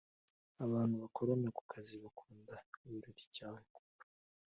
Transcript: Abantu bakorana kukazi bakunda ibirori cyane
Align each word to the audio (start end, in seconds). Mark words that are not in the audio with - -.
Abantu 0.65 0.95
bakorana 1.03 1.47
kukazi 1.57 1.93
bakunda 2.03 2.55
ibirori 2.85 3.25
cyane 3.37 3.67